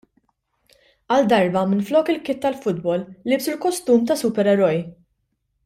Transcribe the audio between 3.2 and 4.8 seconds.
libsu l-kostum ta' supereroj.